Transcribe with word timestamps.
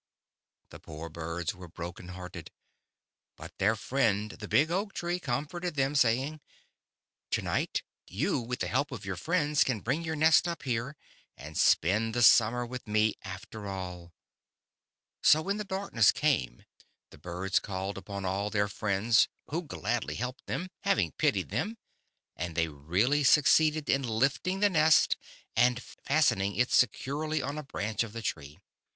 The 0.71 0.79
poor 0.79 1.09
birds 1.09 1.53
were 1.53 1.67
broken 1.67 2.07
hearted. 2.07 2.49
But 3.35 3.55
their 3.59 3.75
friend, 3.75 4.31
the 4.31 4.47
big 4.47 4.71
Oak 4.71 4.93
tree, 4.93 5.19
comforted 5.19 5.75
them, 5.75 5.93
saying: 5.93 6.41
"To 7.29 7.43
night 7.43 7.83
you, 8.07 8.39
with 8.41 8.61
the 8.61 8.67
help 8.67 8.89
of 8.91 9.05
your 9.05 9.15
friends, 9.15 9.63
can 9.63 9.81
bring 9.81 10.01
your 10.01 10.15
nest 10.15 10.47
up 10.47 10.63
here 10.63 10.95
and 11.37 11.55
spend 11.55 12.15
the 12.15 12.23
summer 12.23 12.65
with 12.65 12.87
me, 12.87 13.13
after 13.21 13.67
all." 13.67 14.11
So 15.21 15.39
when 15.43 15.57
the 15.57 15.63
darkness 15.63 16.11
came, 16.11 16.65
the 17.11 17.19
birds 17.19 17.59
called 17.59 17.93
The 17.97 18.01
Statue 18.01 18.13
and 18.15 18.25
the 18.25 18.25
Birds. 18.25 18.25
iSi 18.25 18.25
upon 18.25 18.25
all 18.41 18.49
their 18.49 18.67
friends, 18.67 19.27
who 19.51 19.61
gladly 19.61 20.15
helped 20.15 20.47
them, 20.47 20.69
having 20.79 21.11
pitied 21.11 21.49
them, 21.49 21.77
and 22.35 22.55
they 22.55 22.67
really 22.67 23.23
succeeded 23.23 23.87
in 23.87 24.01
lifting 24.01 24.61
the 24.61 24.69
nest 24.71 25.15
and 25.55 25.79
fastening 25.79 26.55
it 26.55 26.71
securely 26.71 27.43
on 27.43 27.59
a 27.59 27.63
branch 27.63 28.01
of 28.01 28.13
the 28.13 28.23
Tree. 28.23 28.57